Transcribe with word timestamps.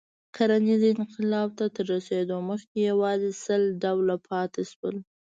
کرنیز 0.35 0.81
انقلاب 0.91 1.49
ته 1.59 1.65
تر 1.75 1.85
رسېدو 1.93 2.37
مخکې 2.49 2.79
یواځې 2.91 3.31
سل 3.43 3.61
ډوله 3.83 4.15
پاتې 4.29 4.63
شول. 4.71 4.95